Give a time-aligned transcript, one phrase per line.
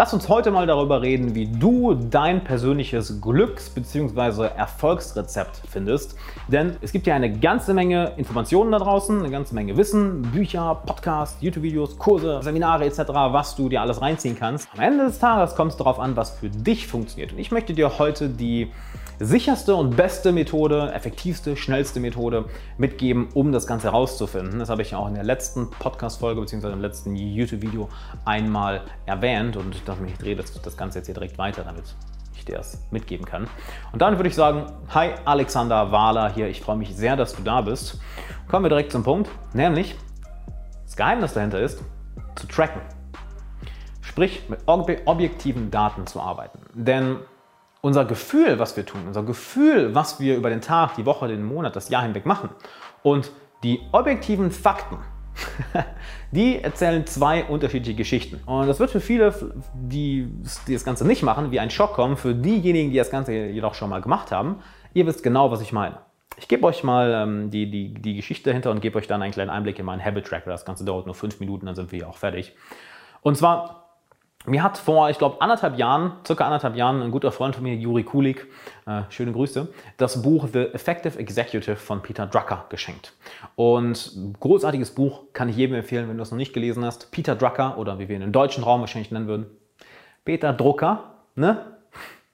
[0.00, 4.46] Lass uns heute mal darüber reden, wie du dein persönliches Glücks- bzw.
[4.56, 6.16] Erfolgsrezept findest.
[6.48, 10.80] Denn es gibt ja eine ganze Menge Informationen da draußen, eine ganze Menge Wissen, Bücher,
[10.86, 14.70] Podcasts, YouTube-Videos, Kurse, Seminare etc., was du dir alles reinziehen kannst.
[14.74, 17.32] Am Ende des Tages kommt es darauf an, was für dich funktioniert.
[17.32, 18.72] Und ich möchte dir heute die
[19.20, 22.46] sicherste und beste Methode, effektivste, schnellste Methode
[22.78, 24.58] mitgeben, um das Ganze herauszufinden.
[24.58, 26.72] Das habe ich ja auch in der letzten Podcast-Folge bzw.
[26.72, 27.90] im letzten YouTube-Video
[28.24, 31.84] einmal erwähnt und dachte mir, ich drehe das, das Ganze jetzt hier direkt weiter, damit
[32.34, 33.48] ich dir das mitgeben kann.
[33.92, 37.42] Und dann würde ich sagen, hi Alexander Wahler hier, ich freue mich sehr, dass du
[37.42, 38.00] da bist.
[38.48, 39.96] Kommen wir direkt zum Punkt, nämlich
[40.84, 41.82] das Geheimnis dahinter ist,
[42.36, 42.80] zu tracken.
[44.00, 46.58] Sprich, mit objektiven Daten zu arbeiten.
[46.74, 47.18] Denn
[47.80, 51.44] unser Gefühl, was wir tun, unser Gefühl, was wir über den Tag, die Woche, den
[51.44, 52.50] Monat, das Jahr hinweg machen
[53.02, 53.30] und
[53.62, 54.98] die objektiven Fakten,
[56.30, 58.40] die erzählen zwei unterschiedliche Geschichten.
[58.46, 59.34] Und das wird für viele,
[59.74, 60.28] die,
[60.66, 62.16] die das Ganze nicht machen, wie ein Schock kommen.
[62.16, 64.56] Für diejenigen, die das Ganze jedoch schon mal gemacht haben,
[64.94, 65.98] ihr wisst genau, was ich meine.
[66.38, 69.32] Ich gebe euch mal ähm, die, die, die Geschichte dahinter und gebe euch dann einen
[69.32, 70.50] kleinen Einblick in meinen Habit Tracker.
[70.50, 72.54] Das Ganze dauert nur fünf Minuten, dann sind wir hier auch fertig.
[73.22, 73.79] Und zwar
[74.46, 77.74] mir hat vor, ich glaube, anderthalb Jahren, circa anderthalb Jahren, ein guter Freund von mir,
[77.74, 78.46] Juri Kulik,
[78.86, 83.12] äh, schöne Grüße, das Buch The Effective Executive von Peter Drucker geschenkt.
[83.54, 87.10] Und großartiges Buch, kann ich jedem empfehlen, wenn du es noch nicht gelesen hast.
[87.10, 89.46] Peter Drucker oder wie wir ihn im deutschen Raum wahrscheinlich nennen würden,
[90.24, 91.76] Peter Drucker, ne?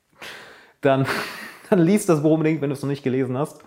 [0.82, 1.06] Dann,
[1.70, 3.64] dann liest das Buch unbedingt, wenn du es noch nicht gelesen hast.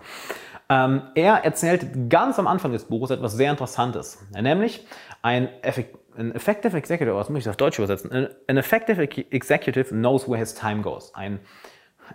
[0.70, 4.86] Ähm, er erzählt ganz am Anfang des Buches etwas sehr Interessantes, nämlich
[5.20, 8.28] ein Effekt ein effective executive, was muss ich auf Deutsch übersetzen?
[8.46, 11.14] An effective executive knows where his time goes.
[11.14, 11.40] Ein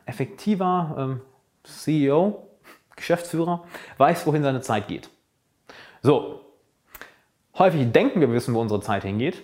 [0.06, 1.22] effektiver ähm,
[1.64, 2.48] CEO,
[2.96, 3.64] Geschäftsführer,
[3.98, 5.10] weiß, wohin seine Zeit geht.
[6.02, 6.42] So,
[7.58, 9.42] häufig denken wir, wir wissen, wo unsere Zeit hingeht,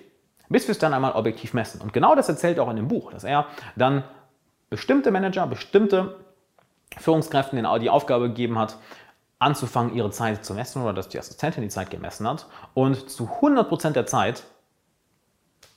[0.50, 1.82] bis wir es dann einmal objektiv messen.
[1.82, 4.04] Und genau das erzählt auch in dem Buch, dass er dann
[4.70, 6.18] bestimmte Manager, bestimmte
[6.98, 8.78] Führungskräften die Aufgabe gegeben hat,
[9.40, 12.46] anzufangen, ihre Zeit zu messen oder dass die Assistentin die Zeit gemessen hat.
[12.74, 14.44] Und zu 100% der Zeit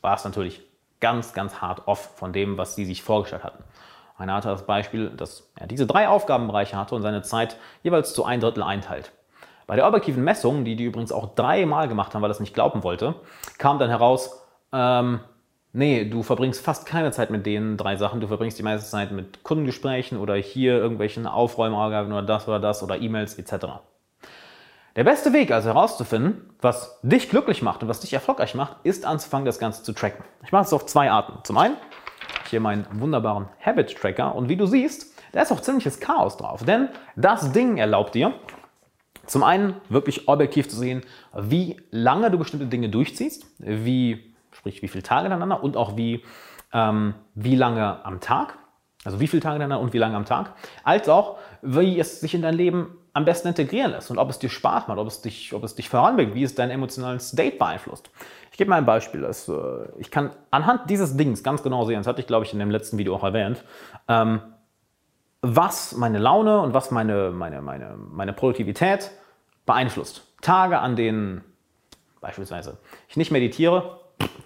[0.02, 0.62] war es natürlich
[1.00, 3.64] ganz, ganz hart off von dem, was sie sich vorgestellt hatten.
[4.16, 8.24] Einer hatte das Beispiel, dass er diese drei Aufgabenbereiche hatte und seine Zeit jeweils zu
[8.24, 9.12] ein Drittel einteilt.
[9.66, 12.54] Bei der objektiven Messung, die die übrigens auch dreimal gemacht haben, weil er es nicht
[12.54, 13.14] glauben wollte,
[13.58, 14.42] kam dann heraus,
[14.72, 15.20] ähm,
[15.76, 18.20] Nee, du verbringst fast keine Zeit mit den drei Sachen.
[18.20, 22.84] Du verbringst die meiste Zeit mit Kundengesprächen oder hier irgendwelchen Aufräumaufgaben oder das oder das
[22.84, 23.66] oder E-Mails etc.
[24.94, 29.04] Der beste Weg also herauszufinden, was dich glücklich macht und was dich erfolgreich macht, ist
[29.04, 30.24] anzufangen, das Ganze zu tracken.
[30.44, 31.40] Ich mache es auf zwei Arten.
[31.42, 31.76] Zum einen
[32.48, 36.64] hier meinen wunderbaren Habit Tracker und wie du siehst, da ist auch ziemliches Chaos drauf,
[36.64, 38.32] denn das Ding erlaubt dir,
[39.26, 41.02] zum einen wirklich objektiv zu sehen,
[41.36, 46.24] wie lange du bestimmte Dinge durchziehst, wie sprich wie viele Tage hintereinander und auch wie,
[46.72, 48.58] ähm, wie lange am Tag,
[49.04, 52.34] also wie viele Tage hintereinander und wie lange am Tag, als auch wie es sich
[52.34, 55.22] in dein Leben am besten integrieren lässt und ob es dir Spaß macht, ob es
[55.22, 58.10] dich, ob es dich voranbringt, wie es deinen emotionalen State beeinflusst.
[58.50, 59.20] Ich gebe mal ein Beispiel.
[59.20, 59.54] Das, äh,
[59.98, 62.70] ich kann anhand dieses Dings ganz genau sehen, das hatte ich glaube ich in dem
[62.70, 63.64] letzten Video auch erwähnt,
[64.08, 64.40] ähm,
[65.42, 69.10] was meine Laune und was meine, meine, meine, meine Produktivität
[69.66, 70.26] beeinflusst.
[70.40, 71.44] Tage, an denen
[72.20, 72.78] beispielsweise
[73.08, 74.00] ich nicht meditiere,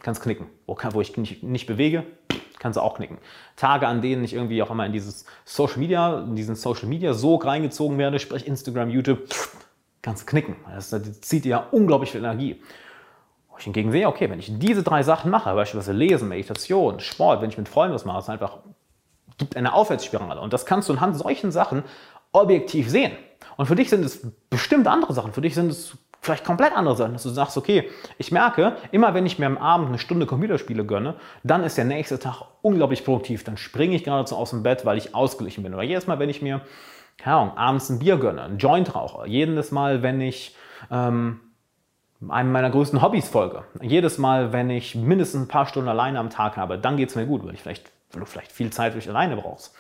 [0.09, 0.47] kannst knicken.
[0.67, 2.03] Wo, wo ich mich nicht bewege,
[2.59, 3.19] kannst du auch knicken.
[3.57, 7.13] Tage, an denen ich irgendwie auch immer in dieses Social Media, in diesen Social Media
[7.13, 9.29] Sog reingezogen werde, sprich Instagram, YouTube,
[10.01, 10.57] kannst knicken.
[10.75, 12.63] Das, das zieht dir ja unglaublich viel Energie.
[13.51, 17.43] Wo ich hingegen sehe, okay, wenn ich diese drei Sachen mache, beispielsweise Lesen, Meditation, Sport,
[17.43, 18.61] wenn ich mit Freunden was mache, ist einfach
[19.37, 20.41] gibt eine Aufwärtsspirale.
[20.41, 21.85] Und das kannst du anhand solchen Sachen
[22.33, 23.13] objektiv sehen.
[23.59, 25.35] Und für dich sind es bestimmt andere Sachen.
[25.35, 29.15] Für dich sind es vielleicht komplett andere Sachen, dass du sagst, okay, ich merke, immer
[29.15, 33.05] wenn ich mir am Abend eine Stunde Computerspiele gönne, dann ist der nächste Tag unglaublich
[33.05, 33.45] produktiv.
[33.45, 35.75] Dann springe ich geradezu aus dem Bett, weil ich ausgeglichen bin.
[35.75, 36.61] Oder jedes Mal, wenn ich mir,
[37.17, 40.57] keine Ahnung, abends ein Bier gönne, ein Joint rauche, jedes Mal, wenn ich
[40.91, 41.41] ähm,
[42.29, 46.31] einem meiner größten Hobbys folge, jedes Mal, wenn ich mindestens ein paar Stunden alleine am
[46.31, 48.93] Tag habe, dann geht es mir gut, weil, ich vielleicht, weil du vielleicht viel Zeit
[48.93, 49.75] für dich alleine brauchst.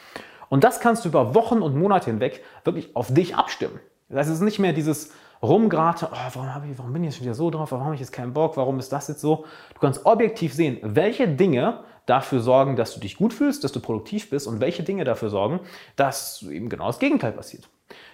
[0.48, 3.80] Und das kannst du über Wochen und Monate hinweg wirklich auf dich abstimmen.
[4.08, 5.12] Das heißt, es ist nicht mehr dieses
[5.42, 8.12] rumgerate, oh, warum, ich, warum bin ich jetzt wieder so drauf, warum habe ich jetzt
[8.12, 9.44] keinen Bock, warum ist das jetzt so?
[9.74, 13.80] Du kannst objektiv sehen, welche Dinge dafür sorgen, dass du dich gut fühlst, dass du
[13.80, 15.60] produktiv bist und welche Dinge dafür sorgen,
[15.96, 17.68] dass eben genau das Gegenteil passiert.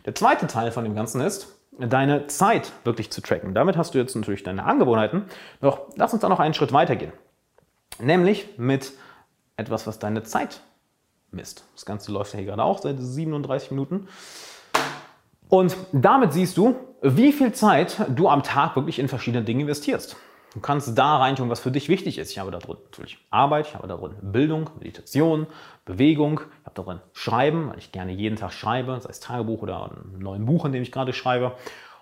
[0.04, 1.48] Der zweite Teil von dem Ganzen ist,
[1.78, 3.54] deine Zeit wirklich zu tracken.
[3.54, 5.24] Damit hast du jetzt natürlich deine Angewohnheiten.
[5.60, 7.12] Doch lass uns da noch einen Schritt weiter gehen.
[8.00, 8.92] Nämlich mit
[9.56, 10.60] etwas, was deine Zeit
[11.30, 11.64] misst.
[11.74, 14.08] Das Ganze läuft ja hier gerade auch seit 37 Minuten.
[15.49, 20.17] Und damit siehst du, wie viel Zeit du am Tag wirklich in verschiedene Dinge investierst.
[20.55, 22.31] Du kannst da reintun, was für dich wichtig ist.
[22.31, 25.49] Ich habe da drin natürlich Arbeit, ich habe da drin Bildung, Meditation,
[25.85, 29.62] Bewegung, ich habe da drin Schreiben, weil ich gerne jeden Tag schreibe, sei es Tagebuch
[29.62, 31.52] oder ein neues Buch, in dem ich gerade schreibe.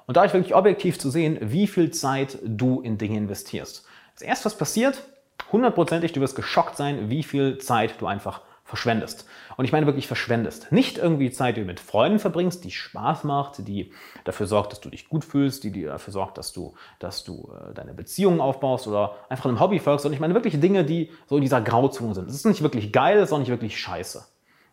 [0.06, 3.86] Und da ist wirklich objektiv zu sehen, wie viel Zeit du in Dinge investierst.
[4.14, 5.02] Das erste, was passiert,
[5.50, 9.26] hundertprozentig, du wirst geschockt sein, wie viel Zeit du einfach verschwendest.
[9.58, 10.72] Und ich meine wirklich verschwendest.
[10.72, 13.92] Nicht irgendwie Zeit, die du mit Freunden verbringst, die Spaß macht, die
[14.24, 17.52] dafür sorgt, dass du dich gut fühlst, die dir dafür sorgt, dass du, dass du
[17.52, 20.06] äh, deine Beziehungen aufbaust oder einfach einem Hobby folgst.
[20.06, 22.30] Und ich meine wirklich Dinge, die so in dieser Grauzone sind.
[22.30, 24.24] Es ist nicht wirklich geil, es ist auch nicht wirklich scheiße.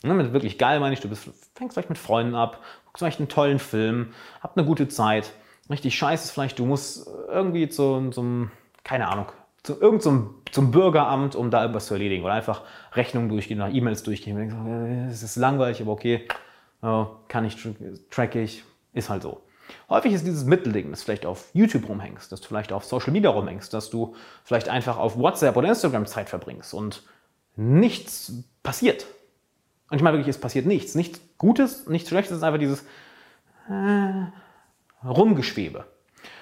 [0.02, 3.20] Ne, mit wirklich geil meine ich, du bist, fängst vielleicht mit Freunden ab, guckst vielleicht
[3.20, 5.34] einen tollen Film, habt eine gute Zeit.
[5.70, 8.52] Richtig scheiße ist vielleicht, du musst irgendwie zu so einem,
[8.86, 9.26] keine Ahnung,
[9.64, 12.64] zu irgendeinem zum Bürgeramt, um da etwas zu erledigen oder einfach
[12.94, 15.08] Rechnungen durchgehen oder E-Mails durchgehen.
[15.10, 16.28] Es ist langweilig, aber okay,
[16.82, 17.58] kann ich,
[18.10, 18.64] track ich,
[18.94, 19.42] ist halt so.
[19.90, 23.12] Häufig ist dieses Mittelding, dass du vielleicht auf YouTube rumhängst, dass du vielleicht auf Social
[23.12, 27.04] Media rumhängst, dass du vielleicht einfach auf WhatsApp oder Instagram Zeit verbringst und
[27.56, 28.34] nichts
[28.64, 29.06] passiert.
[29.90, 30.96] Und ich meine wirklich, es passiert nichts.
[30.96, 32.84] Nichts Gutes, nichts Schlechtes, es ist einfach dieses
[33.70, 35.86] äh, Rumgeschwebe.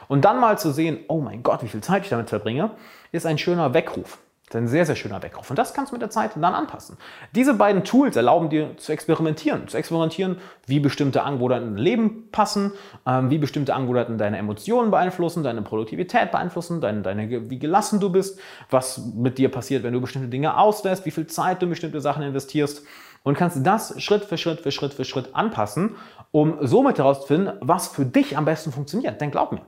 [0.07, 2.71] Und dann mal zu sehen, oh mein Gott, wie viel Zeit ich damit verbringe,
[3.11, 4.19] ist ein schöner Weckruf.
[4.49, 5.49] Ist ein sehr, sehr schöner Weckruf.
[5.49, 6.97] Und das kannst du mit der Zeit dann anpassen.
[7.35, 9.67] Diese beiden Tools erlauben dir zu experimentieren.
[9.67, 12.71] Zu experimentieren, wie bestimmte Angewohnheiten in dein Leben passen,
[13.05, 18.09] ähm, wie bestimmte Angewohnheiten deine Emotionen beeinflussen, deine Produktivität beeinflussen, deine, deine, wie gelassen du
[18.09, 18.39] bist,
[18.69, 21.99] was mit dir passiert, wenn du bestimmte Dinge auslässt, wie viel Zeit du in bestimmte
[21.99, 22.83] Sachen investierst.
[23.23, 25.97] Und kannst das Schritt für Schritt für Schritt für Schritt anpassen,
[26.31, 29.19] um somit herauszufinden, was für dich am besten funktioniert.
[29.19, 29.59] Denn glaub mir,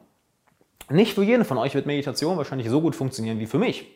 [0.90, 3.88] nicht für jeden von euch wird Meditation wahrscheinlich so gut funktionieren wie für mich.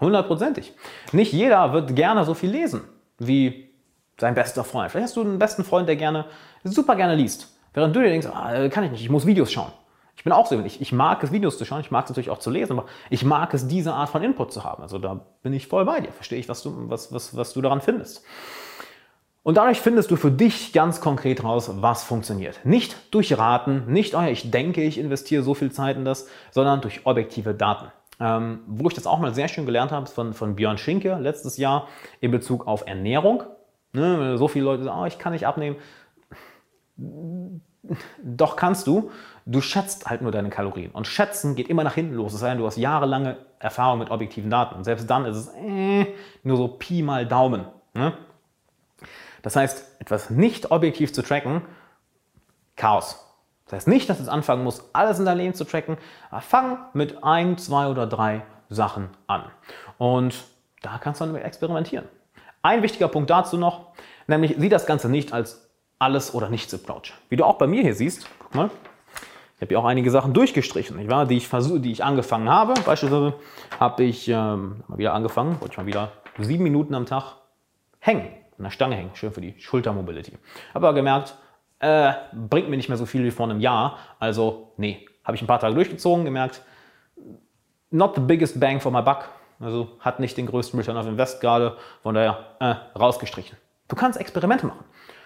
[0.00, 0.72] Hundertprozentig.
[1.12, 2.82] Nicht jeder wird gerne so viel lesen
[3.18, 3.70] wie
[4.18, 4.90] sein bester Freund.
[4.90, 6.26] Vielleicht hast du einen besten Freund, der gerne,
[6.62, 7.56] super gerne liest.
[7.72, 9.72] Während du dir denkst, ah, kann ich nicht, ich muss Videos schauen.
[10.16, 12.30] Ich bin auch so, ich, ich mag es, Videos zu schauen, ich mag es natürlich
[12.30, 14.82] auch zu lesen, aber ich mag es, diese Art von Input zu haben.
[14.82, 17.60] Also da bin ich voll bei dir, verstehe ich, was du, was, was, was du
[17.60, 18.24] daran findest.
[19.44, 22.64] Und dadurch findest du für dich ganz konkret raus, was funktioniert.
[22.64, 26.26] Nicht durch Raten, nicht, oh ja, ich denke, ich investiere so viel Zeit in das,
[26.50, 27.92] sondern durch objektive Daten.
[28.18, 31.18] Ähm, wo ich das auch mal sehr schön gelernt habe, ist von, von Björn Schinke
[31.20, 31.88] letztes Jahr
[32.20, 33.42] in Bezug auf Ernährung.
[33.92, 35.76] Ne, so viele Leute sagen, oh, ich kann nicht abnehmen.
[38.22, 39.10] Doch kannst du.
[39.44, 40.90] Du schätzt halt nur deine Kalorien.
[40.92, 42.32] Und schätzen geht immer nach hinten los.
[42.32, 44.74] Es sei denn, du hast jahrelange Erfahrung mit objektiven Daten.
[44.74, 46.06] Und selbst dann ist es äh,
[46.42, 47.66] nur so Pi mal Daumen.
[47.92, 48.14] Ne?
[49.44, 51.60] Das heißt, etwas nicht objektiv zu tracken,
[52.76, 53.20] Chaos.
[53.66, 55.98] Das heißt nicht, dass du anfangen musst, alles in deinem Leben zu tracken,
[56.40, 59.44] fang mit ein, zwei oder drei Sachen an.
[59.98, 60.44] Und
[60.80, 62.06] da kannst du dann experimentieren.
[62.62, 63.92] Ein wichtiger Punkt dazu noch,
[64.26, 65.68] nämlich sieh das Ganze nicht als
[65.98, 67.12] alles oder nichts Approach.
[67.28, 68.70] Wie du auch bei mir hier siehst, guck mal,
[69.56, 71.26] ich habe hier auch einige Sachen durchgestrichen, nicht wahr?
[71.26, 72.72] Die, ich versuch, die ich angefangen habe.
[72.84, 73.34] Beispielsweise
[73.78, 77.36] habe ich ähm, mal wieder angefangen, wollte ich mal wieder sieben Minuten am Tag
[78.00, 79.10] hängen an der Stange hängen.
[79.14, 80.38] Schön für die Schultermobility.
[80.74, 81.34] Habe aber gemerkt,
[81.80, 83.98] äh, bringt mir nicht mehr so viel wie vor einem Jahr.
[84.18, 86.62] Also, nee, habe ich ein paar Tage durchgezogen, gemerkt,
[87.90, 89.28] not the biggest bang for my buck.
[89.60, 93.56] Also hat nicht den größten Return of Invest gerade, von daher äh, rausgestrichen.
[93.88, 94.84] Du kannst Experimente machen.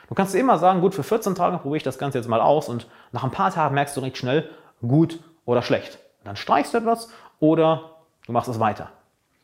[0.09, 2.69] Du kannst immer sagen, gut, für 14 Tage probiere ich das Ganze jetzt mal aus
[2.69, 4.49] und nach ein paar Tagen merkst du recht schnell,
[4.81, 5.99] gut oder schlecht.
[6.25, 7.11] Dann streichst du etwas
[7.41, 7.97] oder
[8.27, 8.91] du machst es weiter.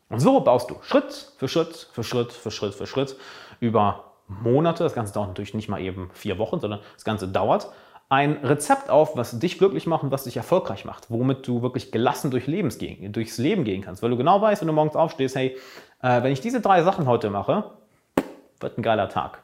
[0.08, 3.16] Und so baust du Schritt für Schritt für Schritt für Schritt für Schritt
[3.60, 7.68] über Monate, das Ganze dauert natürlich nicht mal eben vier Wochen, sondern das Ganze dauert,
[8.08, 11.90] ein Rezept auf, was dich glücklich macht und was dich erfolgreich macht, womit du wirklich
[11.90, 14.96] gelassen durch Lebens gehen, durchs Leben gehen kannst, weil du genau weißt, wenn du morgens
[14.96, 15.56] aufstehst, hey,
[16.02, 17.64] äh, wenn ich diese drei Sachen heute mache,
[18.60, 19.42] wird ein geiler Tag.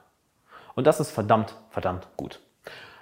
[0.74, 2.40] Und das ist verdammt, verdammt gut.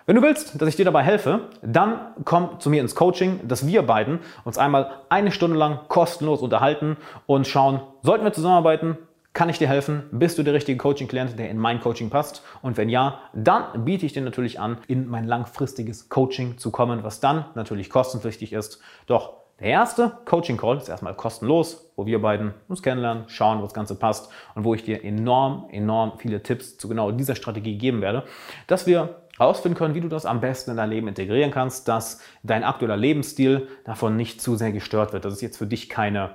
[0.06, 3.66] Wenn du willst, dass ich dir dabei helfe, dann komm zu mir ins Coaching, dass
[3.66, 6.96] wir beiden uns einmal eine Stunde lang kostenlos unterhalten
[7.26, 8.96] und schauen, sollten wir zusammenarbeiten,
[9.38, 10.02] kann ich dir helfen?
[10.10, 12.42] Bist du der richtige Coaching-Klient, der in mein Coaching passt?
[12.60, 17.04] Und wenn ja, dann biete ich dir natürlich an, in mein langfristiges Coaching zu kommen,
[17.04, 18.80] was dann natürlich kostenpflichtig ist.
[19.06, 23.74] Doch der erste Coaching-Call ist erstmal kostenlos, wo wir beiden uns kennenlernen, schauen, wo das
[23.74, 28.00] Ganze passt und wo ich dir enorm, enorm viele Tipps zu genau dieser Strategie geben
[28.00, 28.24] werde,
[28.66, 32.20] dass wir herausfinden können, wie du das am besten in dein Leben integrieren kannst, dass
[32.42, 35.24] dein aktueller Lebensstil davon nicht zu sehr gestört wird.
[35.24, 36.30] Dass es jetzt für dich keine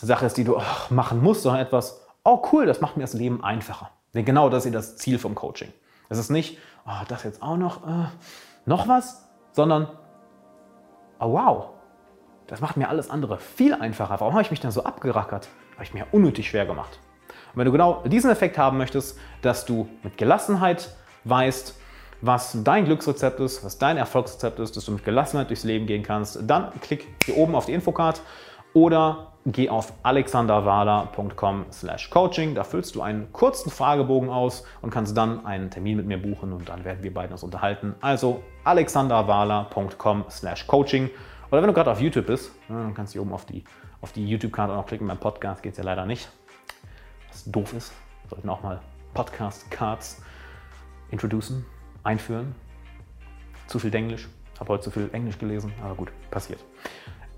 [0.00, 3.42] Sache ist, die du machen musst, sondern etwas, oh cool, das macht mir das Leben
[3.42, 3.90] einfacher.
[4.12, 5.72] Denn genau das ist das Ziel vom Coaching.
[6.08, 8.06] Es ist nicht, oh, das jetzt auch noch, äh,
[8.64, 9.88] noch was, sondern,
[11.20, 11.68] oh wow,
[12.46, 14.20] das macht mir alles andere viel einfacher.
[14.20, 15.48] Warum habe ich mich dann so abgerackert?
[15.74, 16.98] Habe ich mir unnötig schwer gemacht.
[17.52, 21.78] Und wenn du genau diesen Effekt haben möchtest, dass du mit Gelassenheit weißt,
[22.22, 26.02] was dein Glücksrezept ist, was dein Erfolgsrezept ist, dass du mit Gelassenheit durchs Leben gehen
[26.02, 28.22] kannst, dann klick hier oben auf die Infocard
[28.72, 32.54] oder geh auf alexanderwahler.com/coaching.
[32.54, 36.52] Da füllst du einen kurzen Fragebogen aus und kannst dann einen Termin mit mir buchen
[36.52, 37.94] und dann werden wir beiden uns unterhalten.
[38.00, 41.08] Also alexanderwahler.com/coaching.
[41.50, 43.62] Oder wenn du gerade auf YouTube bist, dann kannst du hier oben auf die,
[44.00, 45.06] auf die YouTube-Karte noch klicken.
[45.06, 46.28] Beim Podcast geht es ja leider nicht.
[47.28, 47.92] Was doof ist.
[48.28, 48.80] Sollten auch mal
[49.14, 50.20] Podcast-Cards
[51.10, 51.64] introducen,
[52.02, 52.56] einführen.
[53.68, 54.26] Zu viel Englisch.
[54.58, 56.64] Habe heute zu viel Englisch gelesen, aber gut, passiert.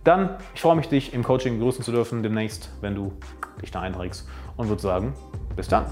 [0.04, 3.12] Dann, ich freue mich, dich im Coaching begrüßen zu dürfen demnächst, wenn du
[3.60, 5.14] dich da einträgst und würde sagen,
[5.56, 5.86] bis dann.